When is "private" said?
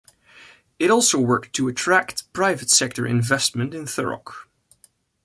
2.33-2.71